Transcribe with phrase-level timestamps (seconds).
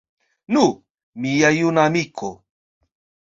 [0.55, 0.61] Nu,
[1.25, 2.31] mia juna amiko!